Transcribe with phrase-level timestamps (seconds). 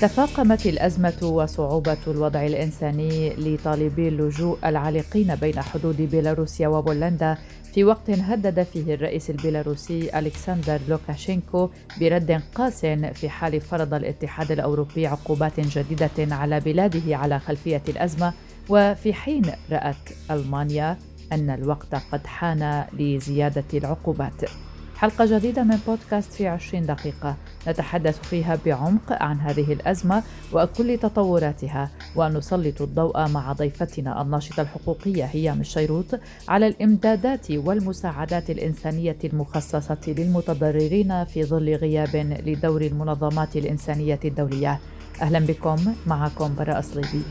[0.00, 7.38] تفاقمت الأزمة وصعوبة الوضع الإنساني لطالبي اللجوء العالقين بين حدود بيلاروسيا وبولندا.
[7.74, 11.70] في وقت هدد فيه الرئيس البيلاروسي ألكسندر لوكاشينكو
[12.00, 18.32] برد قاس في حال فرض الاتحاد الأوروبي عقوبات جديدة على بلاده على خلفية الأزمة.
[18.68, 19.96] وفي حين رأت
[20.30, 20.96] ألمانيا
[21.32, 24.44] أن الوقت قد حان لزيادة العقوبات.
[24.98, 27.36] حلقة جديدة من بودكاست في 20 دقيقة.
[27.68, 35.60] نتحدث فيها بعمق عن هذه الأزمة وكل تطوراتها ونسلط الضوء مع ضيفتنا الناشطة الحقوقية هيام
[35.60, 36.06] الشيروط
[36.48, 44.78] على الإمدادات والمساعدات الإنسانية المخصصة للمتضررين في ظل غياب لدور المنظمات الإنسانية الدولية.
[45.22, 47.22] أهلا بكم معكم براء صليبي.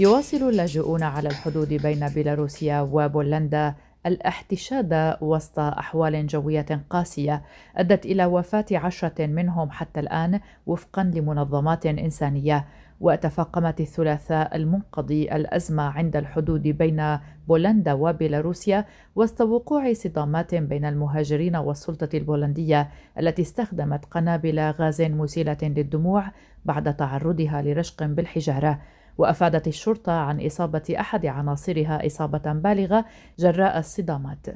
[0.00, 3.74] يواصل اللاجئون على الحدود بين بيلاروسيا وبولندا
[4.06, 7.42] الاحتشاد وسط أحوال جوية قاسية
[7.76, 12.66] أدت إلى وفاة عشرة منهم حتى الآن وفقا لمنظمات إنسانية.
[13.00, 18.84] وتفاقمت الثلاثاء المنقضي الأزمة عند الحدود بين بولندا وبيلاروسيا
[19.16, 22.88] وسط وقوع صدامات بين المهاجرين والسلطة البولندية
[23.18, 26.24] التي استخدمت قنابل غاز مسيلة للدموع
[26.64, 28.78] بعد تعرضها لرشق بالحجارة.
[29.20, 33.04] وأفادت الشرطة عن إصابة أحد عناصرها إصابة بالغة
[33.38, 34.46] جراء الصدامات.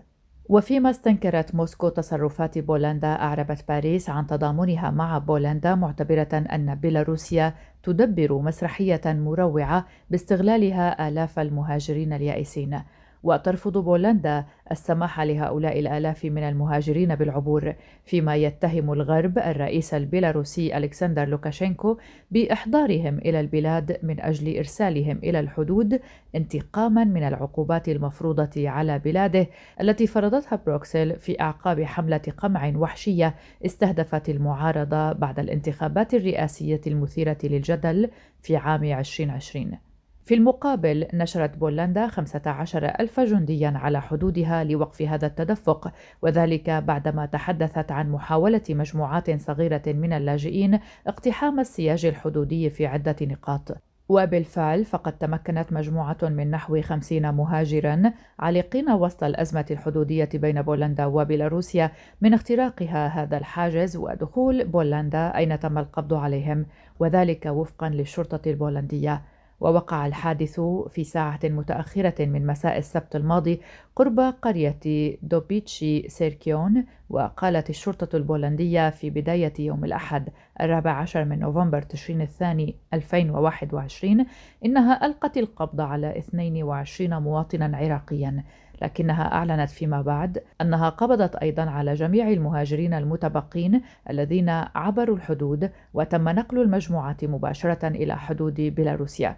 [0.49, 8.39] وفيما استنكرت موسكو تصرفات بولندا أعربت باريس عن تضامنها مع بولندا معتبرة أن بيلاروسيا تدبر
[8.39, 12.81] مسرحية مروعة باستغلالها آلاف المهاجرين اليائسين.
[13.25, 21.99] وترفض بولندا السماح لهؤلاء الآلاف من المهاجرين بالعبور فيما يتهم الغرب الرئيس البيلاروسي ألكسندر لوكاشينكو
[22.31, 26.01] بإحضارهم إلى البلاد من أجل إرسالهم إلى الحدود
[26.35, 29.47] انتقاما من العقوبات المفروضة على بلاده
[29.81, 33.35] التي فرضتها بروكسل في أعقاب حملة قمع وحشية
[33.67, 38.11] استهدفت المعارضة بعد الانتخابات الرئاسية المثيرة للجدل
[38.43, 39.94] في عام 2020
[40.25, 45.93] في المقابل نشرت بولندا 15 ألف جنديا على حدودها لوقف هذا التدفق
[46.23, 53.77] وذلك بعدما تحدثت عن محاولة مجموعات صغيرة من اللاجئين اقتحام السياج الحدودي في عدة نقاط.
[54.09, 61.91] وبالفعل فقد تمكنت مجموعة من نحو خمسين مهاجرا عالقين وسط الأزمة الحدودية بين بولندا وبيلاروسيا
[62.21, 66.67] من اختراقها هذا الحاجز ودخول بولندا أين تم القبض عليهم
[67.01, 69.23] وذلك وفقا للشرطة البولندية.
[69.61, 70.61] ووقع الحادث
[70.91, 73.61] في ساعة متأخرة من مساء السبت الماضي
[73.97, 74.79] قرب قرية
[75.23, 80.29] دوبيتشي سيركيون وقالت الشرطة البولندية في بداية يوم الأحد
[80.61, 84.27] الرابع عشر من نوفمبر تشرين الثاني 2021
[84.65, 88.45] إنها ألقت القبض على 22 مواطنا عراقيا.
[88.83, 96.29] لكنها أعلنت فيما بعد أنها قبضت أيضا على جميع المهاجرين المتبقين الذين عبروا الحدود وتم
[96.29, 99.37] نقل المجموعة مباشرة إلى حدود بيلاروسيا.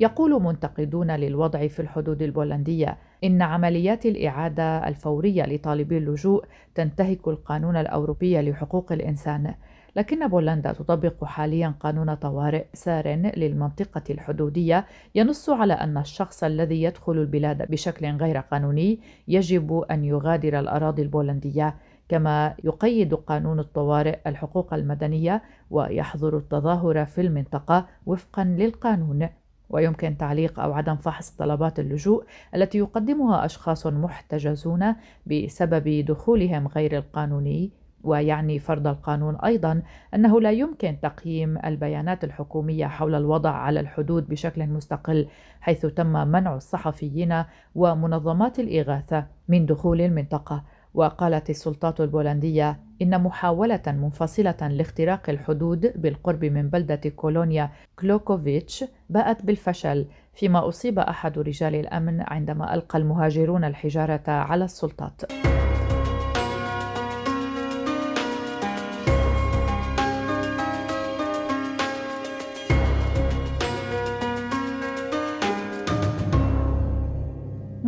[0.00, 6.44] يقول منتقدون للوضع في الحدود البولندية إن عمليات الإعادة الفورية لطالبي اللجوء
[6.74, 9.54] تنتهك القانون الأوروبي لحقوق الإنسان
[9.96, 17.12] لكن بولندا تطبق حاليا قانون طوارئ سار للمنطقة الحدودية ينص على أن الشخص الذي يدخل
[17.12, 21.74] البلاد بشكل غير قانوني يجب أن يغادر الأراضي البولندية
[22.08, 29.28] كما يقيد قانون الطوارئ الحقوق المدنية ويحظر التظاهر في المنطقة وفقا للقانون.
[29.70, 32.24] ويمكن تعليق أو عدم فحص طلبات اللجوء
[32.54, 34.94] التي يقدمها أشخاص محتجزون
[35.26, 37.70] بسبب دخولهم غير القانوني
[38.04, 39.82] ويعني فرض القانون أيضا
[40.14, 45.28] أنه لا يمكن تقييم البيانات الحكومية حول الوضع على الحدود بشكل مستقل
[45.60, 47.44] حيث تم منع الصحفيين
[47.74, 50.64] ومنظمات الإغاثة من دخول المنطقة.
[50.94, 60.06] وقالت السلطات البولندية إن محاولة منفصلة لاختراق الحدود بالقرب من بلدة كولونيا كلوكوفيتش باءت بالفشل
[60.34, 65.22] فيما أصيب أحد رجال الأمن عندما ألقى المهاجرون الحجارة على السلطات.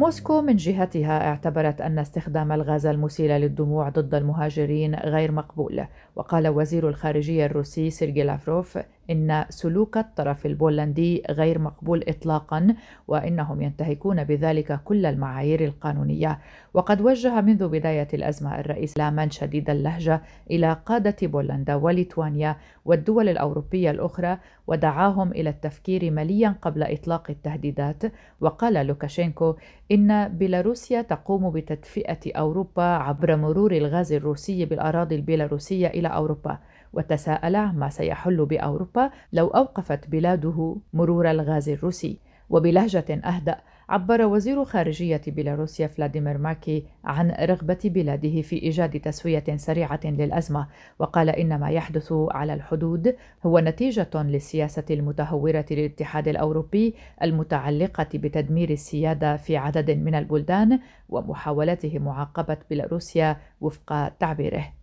[0.02, 5.86] موسكو من جهتها اعتبرت أن استخدام الغاز المسيل للدموع ضد المهاجرين غير مقبول.
[6.16, 8.78] وقال وزير الخارجية الروسي سيرجي لافروف
[9.10, 12.74] إن سلوك الطرف البولندي غير مقبول إطلاقا
[13.08, 16.38] وإنهم ينتهكون بذلك كل المعايير القانونية.
[16.74, 23.90] وقد وجه منذ بداية الأزمة الرئيس لامان شديد اللهجة إلى قادة بولندا وليتوانيا والدول الأوروبية
[23.90, 28.02] الأخرى ودعاهم إلى التفكير مليا قبل إطلاق التهديدات.
[28.40, 29.56] وقال لوكاشينكو
[29.92, 36.58] إن بيلاروسيا تقوم بتدفئة أوروبا عبر مرور الغاز الروسي بالأراضي البيلاروسية إلى أوروبا.
[36.92, 42.18] وتساءل ما سيحل بأوروبا لو أوقفت بلاده مرور الغاز الروسي.
[42.50, 43.58] وبلهجة أهدأ
[43.88, 50.66] عبر وزير خارجية بيلاروسيا فلاديمير ماكي عن رغبة بلاده في إيجاد تسوية سريعة للأزمة
[50.98, 53.16] وقال إن ما يحدث على الحدود
[53.46, 62.56] هو نتيجة للسياسة المتهورة للاتحاد الأوروبي المتعلقة بتدمير السيادة في عدد من البلدان ومحاولته معاقبة
[62.70, 64.81] بيلاروسيا وفق تعبيره.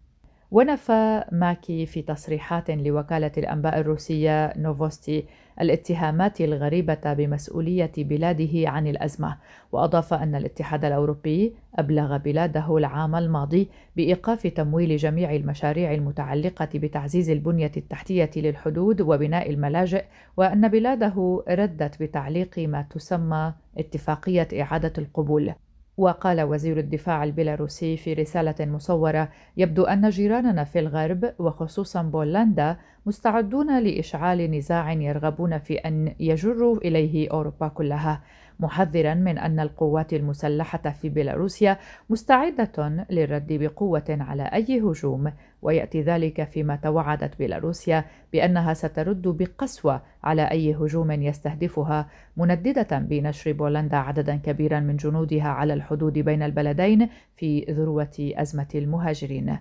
[0.52, 5.26] ونفى ماكي في تصريحات لوكالة الأنباء الروسية نوفوستي
[5.62, 9.38] الاتهامات الغريبة بمسؤولية بلاده عن الأزمة،
[9.72, 17.72] وأضاف أن الاتحاد الأوروبي أبلغ بلاده العام الماضي بإيقاف تمويل جميع المشاريع المتعلقة بتعزيز البنية
[17.78, 20.06] التحتية للحدود وبناء الملاجئ،
[20.38, 25.54] وأن بلاده ردت بتعليق ما تسمى اتفاقية إعادة القبول.
[26.00, 33.80] وقال وزير الدفاع البيلاروسي في رسالة مصورة: يبدو أن جيراننا في الغرب وخصوصا بولندا مستعدون
[33.80, 38.22] لإشعال نزاع يرغبون في أن يجروا إليه أوروبا كلها.
[38.60, 41.78] محذرا من أن القوات المسلحة في بيلاروسيا
[42.10, 45.32] مستعدة للرد بقوة على أي هجوم
[45.62, 52.08] ويأتي ذلك فيما توعدت بيلاروسيا بأنها سترد بقسوة على أي هجوم يستهدفها
[52.38, 59.58] منددة بنشر بولندا عددا كبيرا من جنودها على الحدود بين البلدين في ذروة أزمة المهاجرين.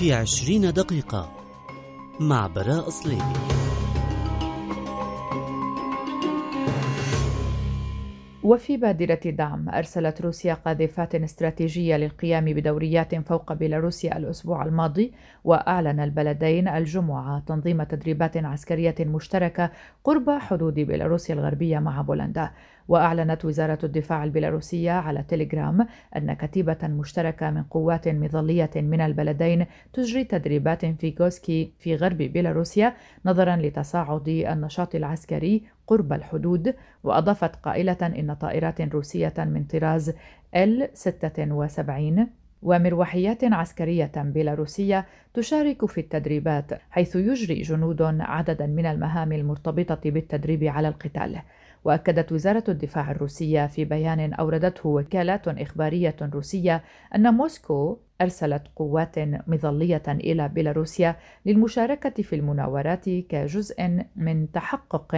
[0.00, 1.32] في عشرين دقيقة
[2.20, 3.59] مع براء صليبي.
[8.44, 15.12] وفي بادرة دعم أرسلت روسيا قاذفات استراتيجية للقيام بدوريات فوق بيلاروسيا الأسبوع الماضي
[15.44, 19.70] وأعلن البلدين الجمعة تنظيم تدريبات عسكرية مشتركة
[20.04, 22.50] قرب حدود بيلاروسيا الغربية مع بولندا.
[22.88, 30.24] وأعلنت وزارة الدفاع البيلاروسية على تيليجرام أن كتيبة مشتركة من قوات مظلية من البلدين تجري
[30.24, 32.94] تدريبات في غوسكي في غرب بيلاروسيا
[33.24, 40.14] نظرا لتصاعد النشاط العسكري قرب الحدود وأضافت قائلة إن طائرات روسية من طراز
[40.56, 42.26] ال 76
[42.62, 50.88] ومروحيات عسكرية بيلاروسية تشارك في التدريبات حيث يجري جنود عددا من المهام المرتبطة بالتدريب على
[50.88, 51.38] القتال.
[51.84, 56.82] وأكدت وزارة الدفاع الروسية في بيان أوردته وكالات إخبارية روسية
[57.14, 61.16] أن موسكو أرسلت قوات مظلية إلى بيلاروسيا
[61.46, 65.14] للمشاركة في المناورات كجزء من تحقق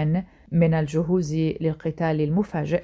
[0.53, 2.83] من الجهوز للقتال المفاجئ.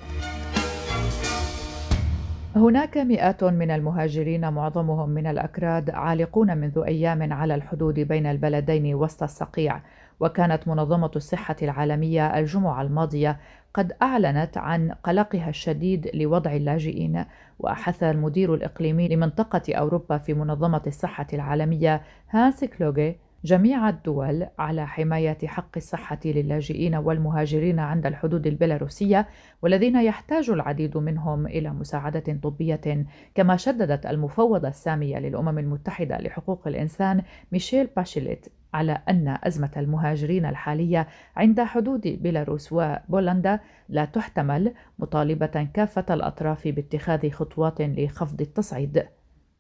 [2.57, 9.23] هناك مئات من المهاجرين معظمهم من الأكراد عالقون منذ أيام على الحدود بين البلدين وسط
[9.23, 9.81] الصقيع
[10.21, 13.41] وكانت منظمة الصحة العالمية الجمعة الماضية
[13.75, 17.25] قد أعلنت عن قلقها الشديد لوضع اللاجئين
[17.59, 25.39] وأحث المدير الإقليمي لمنطقة أوروبا في منظمة الصحة العالمية هانس كلوغي جميع الدول على حماية
[25.47, 29.29] حق الصحة للاجئين والمهاجرين عند الحدود البيلاروسية
[29.63, 37.23] والذين يحتاج العديد منهم إلى مساعدة طبية كما شددت المفوضة السامية للأمم المتحدة لحقوق الإنسان
[37.53, 46.15] ميشيل باشيليت على أن أزمة المهاجرين الحالية عند حدود بيلاروس وبولندا لا تحتمل مطالبة كافة
[46.15, 49.07] الأطراف باتخاذ خطوات لخفض التصعيد.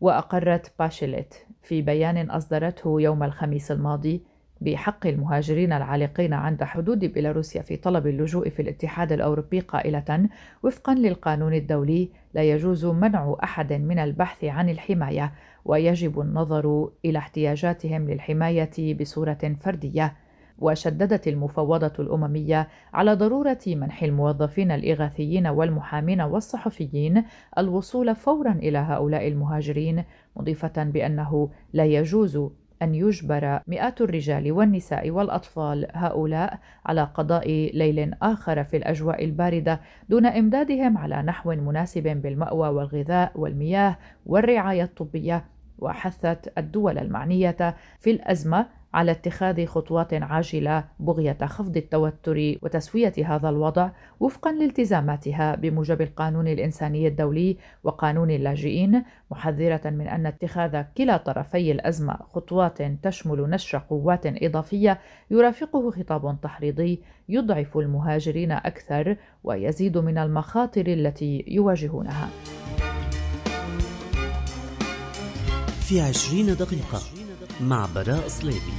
[0.00, 4.22] وأقرت باشيليت في بيان أصدرته يوم الخميس الماضي
[4.60, 10.28] بحق المهاجرين العالقين عند حدود بيلاروسيا في طلب اللجوء في الاتحاد الأوروبي قائلة
[10.62, 15.32] وفقا للقانون الدولي لا يجوز منع أحد من البحث عن الحماية
[15.64, 20.16] ويجب النظر إلى احتياجاتهم للحماية بصورة فردية.
[20.58, 27.24] وشددت المفوضة الأممية على ضرورة منح الموظفين الإغاثيين والمحامين والصحفيين
[27.58, 30.04] الوصول فورا إلى هؤلاء المهاجرين
[30.36, 32.38] مضيفة بأنه لا يجوز
[32.82, 40.26] أن يجبر مئات الرجال والنساء والأطفال هؤلاء على قضاء ليل آخر في الأجواء الباردة دون
[40.26, 43.96] إمدادهم على نحو مناسب بالمأوى والغذاء والمياه
[44.26, 45.44] والرعاية الطبية
[45.78, 53.90] وحثت الدول المعنية في الأزمة على اتخاذ خطوات عاجلة بغية خفض التوتر وتسوية هذا الوضع
[54.21, 62.14] وفقا لالتزاماتها بموجب القانون الإنساني الدولي وقانون اللاجئين محذرة من أن اتخاذ كلا طرفي الأزمة
[62.14, 64.99] خطوات تشمل نشر قوات إضافية
[65.30, 72.28] يرافقه خطاب تحريضي يضعف المهاجرين أكثر ويزيد من المخاطر التي يواجهونها.
[75.88, 77.17] في عشرين دقيقة.
[77.60, 78.72] مع براء صليبي.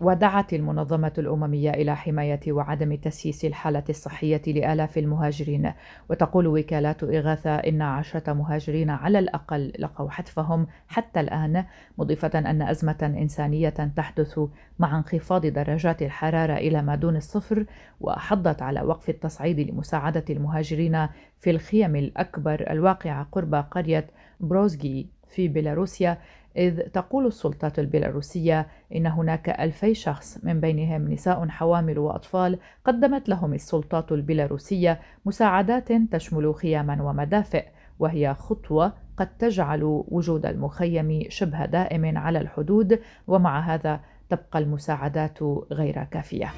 [0.00, 5.72] ودعت المنظمة الأممية إلى حماية وعدم تسييس الحالة الصحية لآلاف المهاجرين
[6.10, 11.64] وتقول وكالات إغاثة إن عشرة مهاجرين على الأقل لقوا حتفهم حتى الآن
[11.98, 14.40] مضيفة أن أزمة إنسانية تحدث
[14.78, 17.64] مع انخفاض درجات الحرارة إلى ما دون الصفر
[18.00, 21.08] وحضت على وقف التصعيد لمساعدة المهاجرين
[21.40, 24.06] في الخيم الأكبر الواقعة قرب قرية
[24.40, 26.18] بروزجي في بيلاروسيا
[26.56, 33.54] إذ تقول السلطات البيلاروسية إن هناك ألفي شخص من بينهم نساء حوامل وأطفال قدمت لهم
[33.54, 37.64] السلطات البيلاروسية مساعدات تشمل خياما ومدافئ
[37.98, 45.38] وهي خطوة قد تجعل وجود المخيم شبه دائم على الحدود ومع هذا تبقى المساعدات
[45.72, 46.52] غير كافية.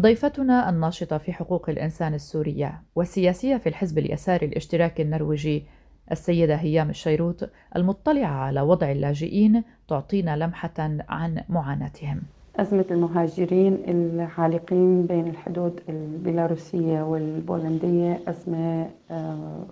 [0.00, 5.66] ضيفتنا الناشطة في حقوق الإنسان السورية والسياسية في الحزب اليساري الاشتراكي النرويجي
[6.12, 12.22] السيدة هيام الشيروط المطلعة على وضع اللاجئين تعطينا لمحة عن معاناتهم.
[12.56, 19.64] أزمة المهاجرين العالقين بين الحدود البيلاروسية والبولندية أزمة آه،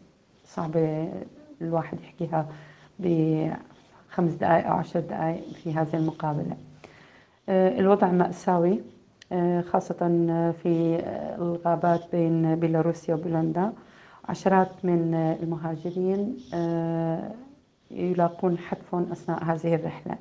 [0.44, 1.08] صعبة
[1.60, 2.46] الواحد يحكيها
[2.98, 6.56] بخمس دقائق أو عشر دقائق في هذه المقابلة.
[7.48, 8.80] آه، الوضع مأساوي
[9.32, 9.96] آه، خاصة
[10.62, 11.02] في
[11.38, 13.72] الغابات بين بيلاروسيا وبولندا.
[14.28, 17.30] عشرات من المهاجرين آه،
[17.90, 20.16] يلاقون حتفهم أثناء هذه الرحلة.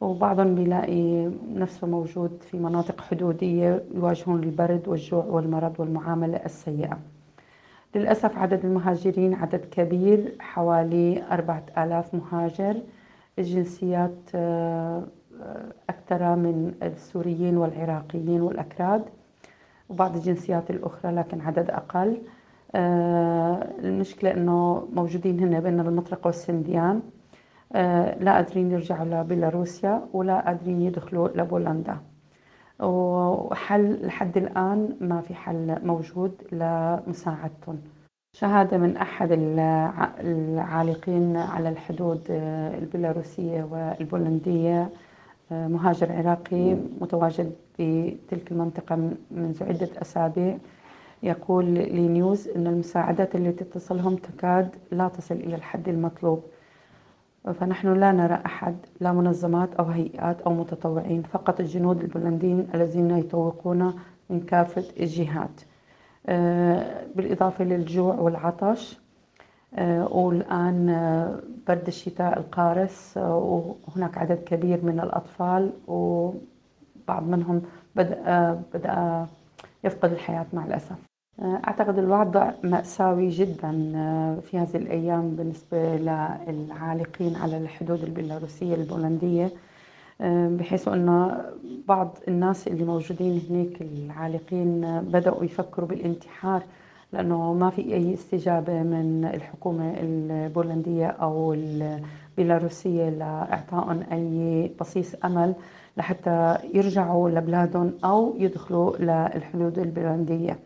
[0.00, 6.98] وبعضهم بيلاقي نفسه موجود في مناطق حدودية يواجهون البرد والجوع والمرض والمعاملة السيئة.
[7.94, 12.76] للأسف عدد المهاجرين عدد كبير حوالي أربعة آلاف مهاجر.
[13.38, 15.02] الجنسيات آه،
[15.90, 19.04] أكثر من السوريين والعراقيين والأكراد.
[19.88, 22.08] وبعض الجنسيات الأخرى لكن عدد أقل.
[22.08, 22.41] آه،
[22.74, 27.02] المشكلة إنه موجودين هنا بين المطرقة والسنديان.
[27.72, 31.96] آه، لا قادرين يرجعوا لبيلاروسيا ولا قادرين يدخلوا لبولندا.
[32.80, 37.78] وحل لحد الآن ما في حل موجود لمساعدتهم.
[38.36, 39.28] شهادة من أحد
[40.20, 44.90] العالقين على الحدود آه، البيلاروسية والبولندية
[45.50, 48.96] مهاجر عراقي متواجد في تلك المنطقة
[49.30, 50.58] منذ عدة أسابيع.
[51.22, 56.42] يقول لي نيوز أن المساعدات التي تصلهم تكاد لا تصل إلى الحد المطلوب.
[57.60, 63.94] فنحن لا نرى أحد لا منظمات أو هيئات أو متطوعين فقط الجنود البولنديين الذين يتوقون
[64.30, 65.60] من كافة الجهات.
[66.26, 68.98] آه، بالإضافة للجوع والعطش
[69.74, 77.62] آه، والآن آه، برد الشتاء القارس وهناك عدد كبير من الأطفال وبعض منهم
[77.96, 79.26] بدأ, بدأ
[79.84, 81.11] يفقد الحياة مع الأسف.
[81.40, 89.50] أعتقد الوضع مأساوي جدا آه، في هذه الأيام بالنسبة للعالقين على الحدود البيلاروسية البولندية
[90.20, 91.38] آه، بحيث أن
[91.88, 96.62] بعض الناس اللي موجودين هناك العالقين بدأوا يفكروا بالانتحار
[97.12, 105.54] لأنه ما في أي استجابة من الحكومة البولندية أو البيلاروسية لإعطائهم أي بصيص أمل
[105.96, 110.52] لحتى يرجعوا لبلادهم أو يدخلوا للحدود البولندية.
[110.52, 110.56] آه،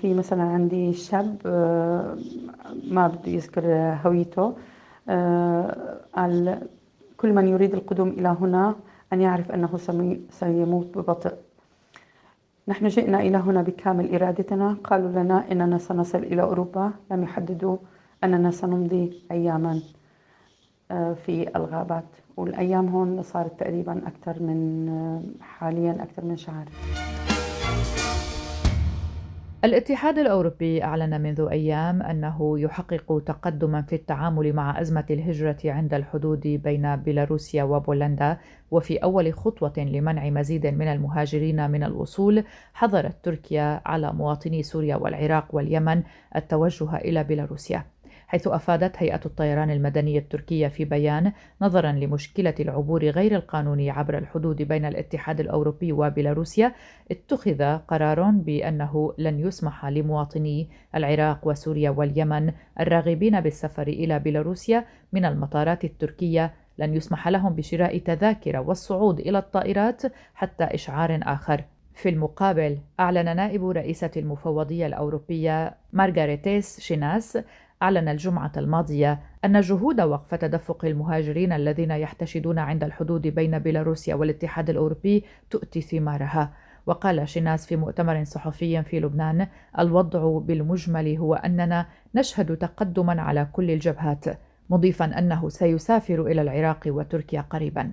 [0.00, 2.16] في مثلا عندي شاب آه،
[2.90, 4.54] ما بده يذكر هويته
[5.08, 6.68] آه، قال
[7.16, 8.74] كل من يريد القدوم إلى هنا
[9.12, 9.76] أن يعرف أنه
[10.30, 11.32] سيموت ببطء.
[12.68, 14.76] نحن جئنا إلى هنا بكامل إرادتنا.
[14.84, 16.92] قالوا لنا إننا سنصل إلى أوروبا.
[17.10, 17.76] لم يحددوا
[18.24, 19.80] أننا سنمضي أياما
[21.26, 22.04] في الغابات.
[22.36, 24.88] والأيام هون صارت تقريبا أكثر من
[25.40, 26.64] حاليا أكثر من شهر.
[29.64, 36.40] الاتحاد الأوروبي أعلن منذ أيام أنه يحقق تقدما في التعامل مع أزمة الهجرة عند الحدود
[36.40, 38.38] بين بيلاروسيا وبولندا
[38.70, 42.44] وفي أول خطوة لمنع مزيد من المهاجرين من الوصول
[42.74, 46.02] حظرت تركيا على مواطني سوريا والعراق واليمن
[46.36, 47.93] التوجه إلى بيلاروسيا.
[48.26, 54.62] حيث أفادت هيئة الطيران المدني التركية في بيان نظرا لمشكلة العبور غير القانوني عبر الحدود
[54.62, 56.72] بين الاتحاد الأوروبي وبيلاروسيا
[57.10, 65.84] اتخذ قرار بأنه لن يسمح لمواطني العراق وسوريا واليمن الراغبين بالسفر إلى بيلاروسيا من المطارات
[65.84, 66.54] التركية.
[66.78, 70.02] لن يسمح لهم بشراء تذاكر والصعود إلى الطائرات
[70.34, 71.64] حتى إشعار آخر.
[71.94, 77.38] في المقابل أعلن نائب رئيسة المفوضية الأوروبية مارغاريتيس شيناس
[77.82, 84.70] أعلن الجمعة الماضية أن جهود وقف تدفق المهاجرين الذين يحتشدون عند الحدود بين بيلاروسيا والاتحاد
[84.70, 86.52] الأوروبي تؤتي ثمارها.
[86.86, 89.46] وقال شيناس في مؤتمر صحفي في لبنان
[89.78, 94.24] الوضع بالمجمل هو أننا نشهد تقدما على كل الجبهات
[94.70, 97.92] مضيفا أنه سيسافر إلى العراق وتركيا قريبا.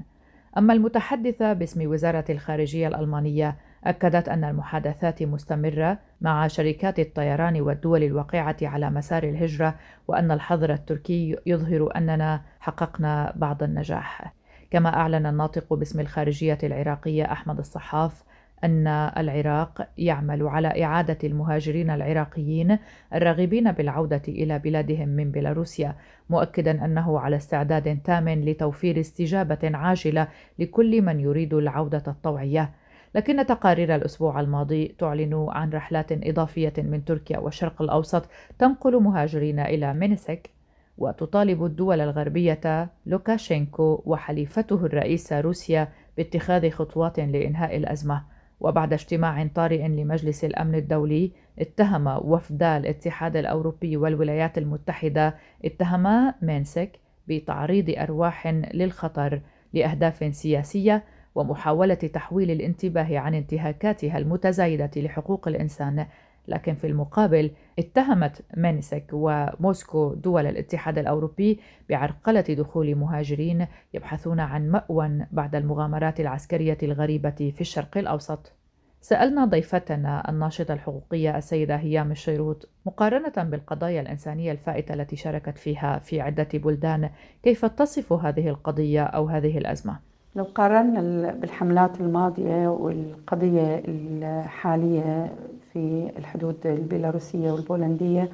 [0.58, 8.58] أما المتحدثة باسم وزارة الخارجية الألمانية أكدت أن المحادثات مستمرة مع شركات الطيران والدول الواقعة
[8.62, 9.76] على مسار الهجرة
[10.08, 14.34] وأن الحظر التركي يظهر أننا حققنا بعض النجاح.
[14.72, 18.24] كما أعلن الناطق باسم الخارجية العراقية أحمد الصحاف
[18.64, 22.78] أن العراق يعمل على إعادة المهاجرين العراقيين
[23.14, 25.96] الراغبين بالعودة إلى بلادهم من بيلاروسيا،
[26.30, 30.28] مؤكدا أنه على استعداد تام لتوفير استجابة عاجلة
[30.60, 32.70] لكل من يريد العودة الطوعية.
[33.15, 39.94] لكن تقارير الأسبوع الماضي تعلن عن رحلات إضافية من تركيا والشرق الأوسط تنقل مهاجرين إلى
[39.94, 40.50] مينسك
[40.98, 45.88] وتطالب الدول الغربية لوكاشينكو وحليفته الرئيسة روسيا
[46.18, 48.24] باتخاذ خطوات لإنهاء الأزمة.
[48.60, 57.89] وبعد اجتماع طارئ لمجلس الأمن الدولي اتهم وفدا الاتحاد الأوروبي والولايات المتحدة اتهما مينسك بتعريض
[57.98, 59.41] أرواح للخطر
[59.74, 61.03] لأهداف سياسية
[61.36, 66.06] ومحاولة تحويل الانتباه عن انتهاكاتها المتزايدة لحقوق الإنسان
[66.48, 71.60] لكن في المقابل اتهمت مينسك وموسكو دول الاتحاد الأوروبي
[71.90, 78.54] بعرقلة دخول مهاجرين يبحثون عن مأوى بعد المغامرات العسكرية الغريبة في الشرق الأوسط
[79.02, 86.22] سألنا ضيفتنا الناشطة الحقوقية السيدة هيام الشيروط مقارنة بالقضايا الإنسانية الفائتة التي شاركت فيها في
[86.22, 87.10] عدة بلدان
[87.44, 95.34] كيف تصف هذه القضية أو هذه الأزمة؟ لو قارنا بالحملات الماضية والقضية الحالية
[95.74, 98.30] في الحدود البيلاروسية والبولندية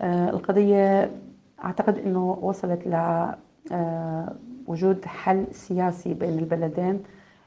[0.00, 1.10] آه، القضية
[1.64, 2.86] أعتقد أنه وصلت
[3.66, 7.02] لوجود آه، حل سياسي بين البلدين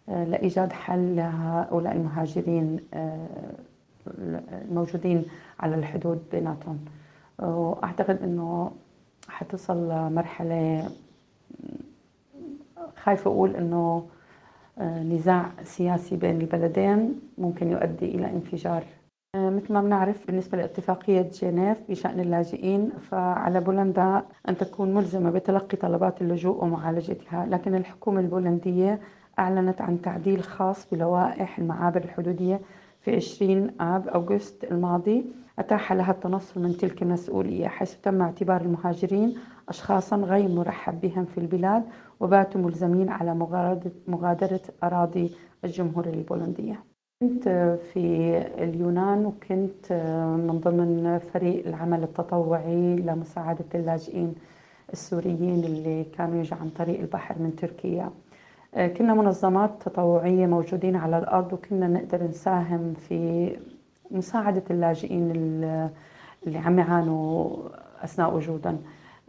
[0.10, 2.80] آه، لإيجاد حل لهؤلاء المهاجرين
[4.08, 5.26] الموجودين
[5.60, 6.80] على الحدود بيناتهم.
[7.40, 8.72] وأعتقد أنه
[9.30, 10.90] حتصل مرحلة
[13.04, 14.06] خايفة أقول أنه
[14.78, 18.84] آه، نزاع سياسي بين البلدين ممكن يؤدي إلى انفجار.
[19.36, 25.78] آه، مثل ما بنعرف بالنسبة لاتفاقية جنيف بشأن اللاجئين فعلى بولندا أن تكون ملزمة بتلقي
[25.78, 29.00] طلبات اللجوء ومعالجتها لكن الحكومة البولندية
[29.40, 32.62] أعلنت عن تعديل خاص بلوائح المعابر الحدودية
[33.02, 35.26] في 20 آب أغسطس الماضي
[35.60, 39.36] أتاح لها التنصل من تلك المسؤولية حيث تم اعتبار المهاجرين
[39.70, 41.84] أشخاصا غير مرحب بهم في البلاد
[42.20, 43.36] وباتوا ملزمين على
[44.08, 45.32] مغادرة أراضي
[45.66, 46.84] الجمهورية البولندية.
[47.24, 47.50] كنت
[47.94, 49.94] في اليونان وكنت
[50.48, 54.36] من ضمن فريق العمل التطوعي لمساعدة اللاجئين
[54.94, 58.10] السوريين اللي كانوا يجوا عن طريق البحر من تركيا.
[58.74, 63.50] كنا منظمات تطوعية موجودين على الأرض وكنا نقدر نساهم في
[64.12, 65.32] مساعدة اللاجئين
[66.46, 67.50] اللي عم يعانوا
[68.04, 68.78] أثناء وجودهم.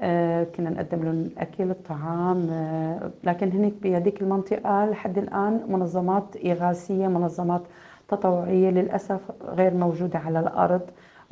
[0.00, 7.08] آه، كنا نقدم لهم الأكل الطعام آه، لكن هناك بهذيك المنطقة لحد الآن منظمات إغاثية
[7.08, 7.62] منظمات
[8.08, 10.80] تطوعية للأسف غير موجودة على الأرض.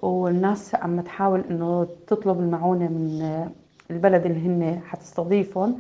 [0.03, 3.49] والناس عم تحاول إنه تطلب المعونة من آه،
[3.91, 5.79] البلد اللي هن حتستضيفهم.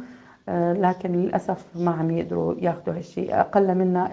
[0.72, 4.12] لكن للأسف ما عم يقدروا ياخذوا هالشيء أقل منا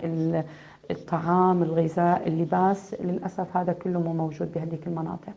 [0.91, 2.95] الطعام الغذاء اللباس.
[3.00, 5.34] للأسف هذا كله مو موجود بهذيك المناطق.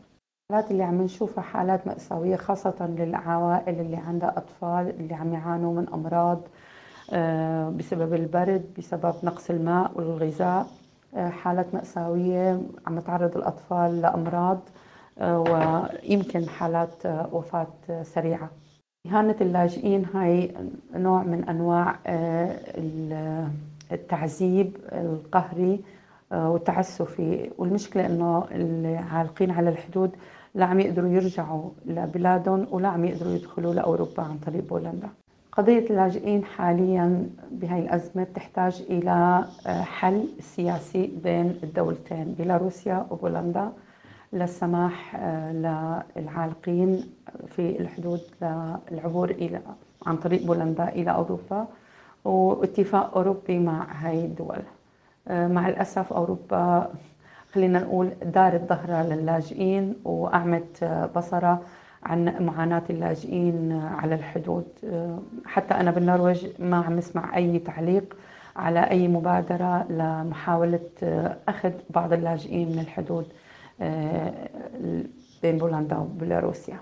[0.50, 5.88] الحالات اللي عم نشوفها حالات مأساوية خاصة للعوائل اللي عندها أطفال اللي عم يعانوا من
[5.94, 6.40] أمراض
[7.12, 10.66] آه، بسبب البرد بسبب نقص الماء والغذاء.
[11.16, 14.60] آه، حالات مأساوية عم تعرض الأطفال لأمراض
[15.18, 18.50] آه، ويمكن حالات وفاة سريعة.
[19.08, 20.54] إهانة اللاجئين هاي
[20.94, 21.96] نوع من أنواع
[23.92, 25.80] التعذيب القهري
[26.32, 27.50] والتعسفي.
[27.58, 30.10] والمشكلة أنه العالقين على الحدود
[30.54, 35.08] لا عم يقدروا يرجعوا لبلادهم ولا عم يقدروا يدخلوا لأوروبا عن طريق بولندا.
[35.52, 43.72] قضية اللاجئين حاليا بهاي الأزمة تحتاج إلى آه، حل سياسي بين الدولتين بيلاروسيا وبولندا.
[44.32, 45.16] للسماح
[46.16, 47.04] للعالقين
[47.46, 48.20] في الحدود
[48.90, 49.60] للعبور إلى
[50.06, 51.66] عن طريق بولندا إلى أوروبا
[52.24, 54.58] واتفاق أوروبي مع هاي الدول.
[55.30, 56.90] مع الأسف أوروبا
[57.54, 60.84] خلينا نقول دارت ظهرها للاجئين وأعمت
[61.16, 61.60] بصرها
[62.02, 64.64] عن معاناة اللاجئين على الحدود.
[65.46, 68.16] حتى أنا بالنرويج ما عم اسمع أي تعليق
[68.56, 70.80] على أي مبادرة لمحاولة
[71.48, 73.26] أخذ بعض اللاجئين من الحدود.
[75.42, 76.78] بين بولندا وبيلاروسيا.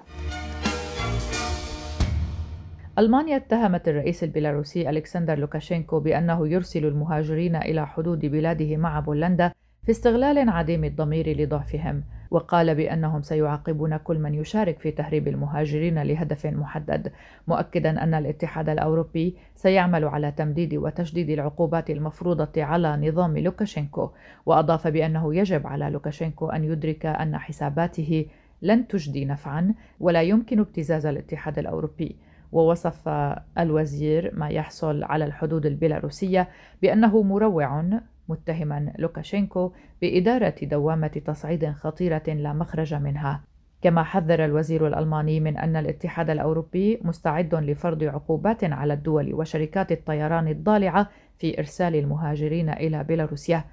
[2.98, 9.52] ألمانيا اتهمت الرئيس البيلاروسي ألكسندر لوكاشينكو بأنه يرسل المهاجرين إلى حدود بلاده مع بولندا
[9.86, 16.46] في استغلال عديم الضمير لضعفهم وقال بأنهم سيعاقبون كل من يشارك في تهريب المهاجرين لهدف
[16.46, 17.12] محدد
[17.48, 24.10] مؤكدا أن الاتحاد الأوروبي سيعمل على تمديد وتشديد العقوبات المفروضة على نظام لوكاشينكو
[24.46, 28.26] وأضاف بأنه يجب على لوكاشينكو أن يدرك أن حساباته
[28.62, 32.16] لن تجدي نفعا ولا يمكن ابتزاز الاتحاد الأوروبي.
[32.56, 33.08] ووصف
[33.58, 36.48] الوزير ما يحصل على الحدود البيلاروسية
[36.82, 37.84] بأنه مروع
[38.28, 43.40] متهما لوكاشينكو بإدارة دوامة تصعيد خطيرة لا مخرج منها.
[43.82, 50.48] كما حذر الوزير الألماني من أن الاتحاد الأوروبي مستعد لفرض عقوبات على الدول وشركات الطيران
[50.48, 53.64] الضالعة في إرسال المهاجرين إلى بيلاروسيا.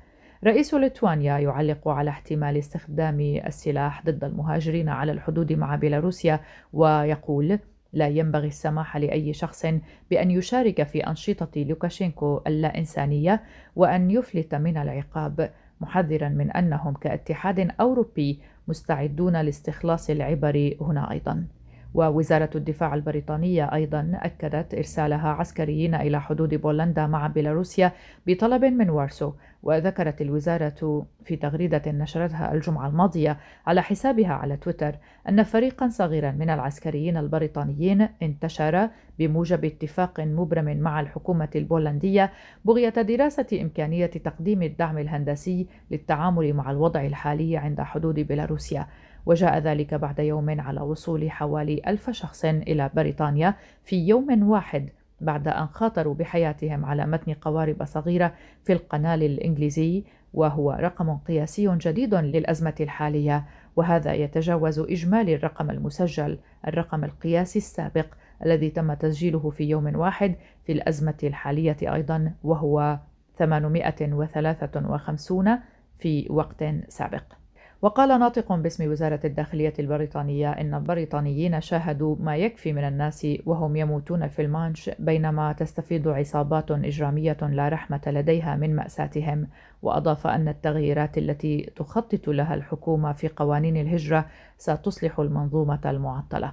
[0.43, 6.39] رئيس ليتوانيا يعلق على احتمال استخدام السلاح ضد المهاجرين على الحدود مع بيلاروسيا
[6.73, 7.59] ويقول
[7.93, 9.65] لا ينبغي السماح لأي شخص
[10.09, 13.43] بأن يشارك في أنشطة لوكاشينكو اللا انسانيه
[13.75, 15.49] وأن يفلت من العقاب
[15.81, 21.45] محذرا من أنهم كاتحاد أوروبي مستعدون لاستخلاص العبر هنا أيضا.
[21.93, 27.91] ووزارة الدفاع البريطانية أيضا أكدت إرسالها عسكريين إلى حدود بولندا مع بيلاروسيا
[28.27, 34.95] بطلب من وارسو وذكرت الوزارة في تغريدة نشرتها الجمعة الماضية على حسابها على تويتر
[35.29, 42.31] أن فريقا صغيرا من العسكريين البريطانيين انتشر بموجب اتفاق مبرم مع الحكومة البولندية
[42.65, 48.87] بغية دراسة إمكانية تقديم الدعم الهندسي للتعامل مع الوضع الحالي عند حدود بيلاروسيا.
[49.25, 54.89] وجاء ذلك بعد يوم على وصول حوالي ألف شخص إلى بريطانيا في يوم واحد
[55.21, 58.33] بعد أن خاطروا بحياتهم على متن قوارب صغيرة
[58.63, 63.45] في القنال الإنجليزي وهو رقم قياسي جديد للأزمة الحالية.
[63.75, 68.05] وهذا يتجاوز إجمالي الرقم المسجل الرقم القياسي السابق
[68.45, 72.99] الذي تم تسجيله في يوم واحد في الأزمة الحالية أيضا وهو
[73.37, 75.59] 853
[75.99, 77.42] في وقت سابق.
[77.83, 84.27] وقال ناطق باسم وزارة الداخلية البريطانية إن البريطانيين شاهدوا ما يكفي من الناس وهم يموتون
[84.27, 89.47] في المانش بينما تستفيد عصابات إجرامية لا رحمة لديها من مأساتهم
[89.81, 94.25] وأضاف أن التغييرات التي تخطط لها الحكومة في قوانين الهجرة
[94.57, 96.51] ستصلح المنظومة المعطلة.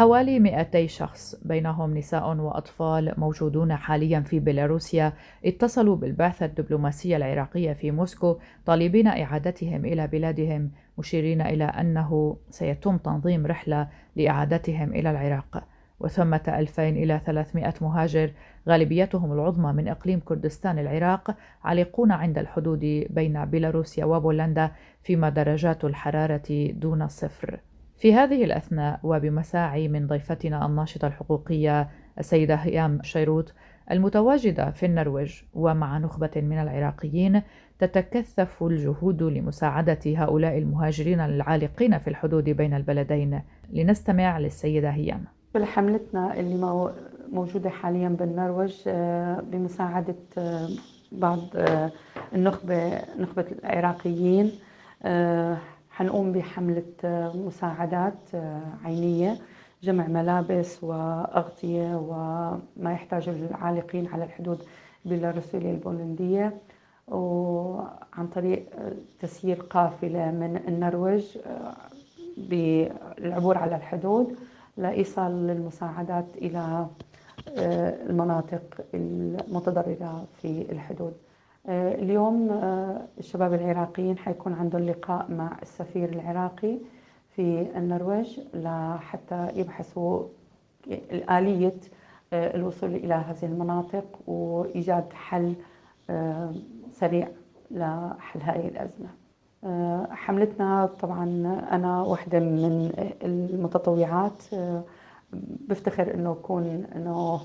[0.00, 5.12] حوالي 200 شخص بينهم نساء وأطفال موجودون حاليا في بيلاروسيا
[5.44, 13.46] اتصلوا بالبعثة الدبلوماسية العراقية في موسكو طالبين إعادتهم إلى بلادهم مشيرين إلى أنه سيتم تنظيم
[13.46, 15.64] رحلة لإعادتهم إلى العراق.
[16.00, 18.32] وثمة 2000 إلى 300 مهاجر
[18.68, 24.70] غالبيتهم العظمى من إقليم كردستان العراق عالقون عند الحدود بين بيلاروسيا وبولندا
[25.02, 27.60] فيما درجات الحرارة دون الصفر
[28.00, 33.54] في هذه الأثناء وبمساعي من ضيفتنا الناشطة الحقوقية السيدة هيام شيروت
[33.90, 37.42] المتواجدة في النرويج ومع نخبة من العراقيين
[37.78, 43.42] تتكثف الجهود لمساعدة هؤلاء المهاجرين العالقين في الحدود بين البلدين.
[43.72, 45.24] لنستمع للسيدة هيام.
[45.64, 46.90] حملتنا اللي
[47.32, 50.68] موجودة حاليا بالنرويج آه، بمساعدة آه،
[51.12, 51.90] بعض آه،
[52.34, 54.52] النخبة نخبة العراقيين
[56.00, 59.38] حنقوم بحملة آه، مساعدات آه، عينية
[59.82, 64.62] جمع ملابس وأغطية وما يحتاجه العالقين على الحدود
[65.04, 66.56] بيلاروسية البولندية
[67.08, 71.24] وعن طريق آه، تسيير قافلة من النرويج
[72.36, 74.36] بالعبور على الحدود
[74.76, 76.86] لإيصال المساعدات إلى
[78.08, 81.12] المناطق المتضررة في الحدود.
[81.68, 86.78] اليوم آه، الشباب العراقيين حيكون عندهم لقاء مع السفير العراقي
[87.36, 90.22] في النرويج لحتى يبحثوا
[91.30, 91.76] آلية
[92.32, 95.54] آه، الوصول إلى هذه المناطق وإيجاد حل
[96.92, 97.28] سريع
[97.70, 99.08] لحل هذه الأزمة.
[100.14, 101.24] حملتنا طبعا
[101.72, 102.92] أنا واحدة من
[103.22, 104.42] المتطوعات
[105.68, 107.40] بفتخر إنه اكون إنه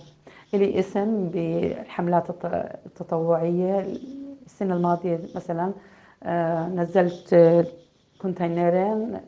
[0.54, 2.46] لي اسم بالحملات
[2.86, 3.88] التطوعية.
[4.46, 5.72] السنة الماضية مثلا
[6.24, 7.36] آه، نزلت
[8.22, 9.20] كونتينرين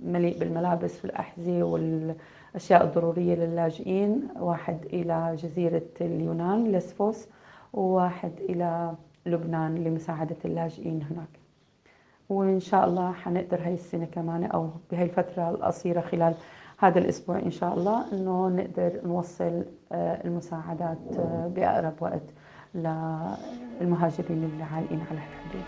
[0.00, 4.28] مليء بالملابس والأحذية والأشياء الضرورية للاجئين.
[4.40, 7.26] واحد إلى جزيرة اليونان لسفوس
[7.72, 8.94] وواحد إلى
[9.26, 11.28] لبنان لمساعدة اللاجئين هناك.
[12.28, 16.34] وإن شاء الله حنقدر هاي السنة كمان أو بهاي الفترة القصيرة خلال
[16.84, 22.22] هذا الأسبوع إن شاء الله إنه نقدر نوصل آه، المساعدات آه، بأقرب وقت
[22.74, 25.64] للمهاجرين اللي عالقين على الحدود.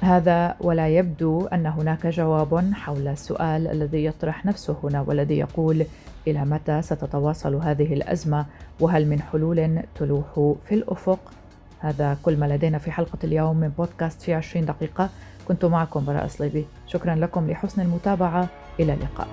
[0.00, 5.86] هذا ولا يبدو أن هناك جواب حول السؤال الذي يطرح نفسه هنا والذي يقول
[6.26, 8.46] إلى متى ستتواصل هذه الأزمة؟
[8.80, 11.18] وهل من حلول تلوح في الأفق؟
[11.80, 15.10] هذا كل ما لدينا في حلقة اليوم من بودكاست في 20 دقيقة.
[15.48, 16.66] كنت معكم براء صليبي.
[16.86, 18.48] شكرا لكم لحسن المتابعة.
[18.80, 19.28] إلى اللقاء.